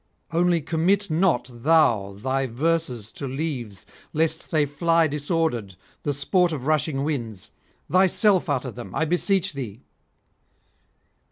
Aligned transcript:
Only 0.31 0.61
commit 0.63 1.11
not 1.11 1.47
thou 1.53 2.15
thy 2.17 2.47
verses 2.47 3.11
to 3.11 3.27
leaves, 3.27 3.85
lest 4.13 4.49
they 4.49 4.65
fly 4.65 5.05
disordered, 5.05 5.75
the 6.01 6.11
sport 6.11 6.51
of 6.51 6.65
rushing 6.65 7.03
winds; 7.03 7.51
thyself 7.87 8.49
utter 8.49 8.71
them, 8.71 8.95
I 8.95 9.05
beseech 9.05 9.53
thee.' 9.53 9.83